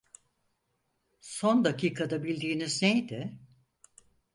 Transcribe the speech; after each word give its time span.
Son 1.21 1.65
dakikada 1.65 2.23
bildiğiniz 2.23 2.81
neydi? 2.81 3.39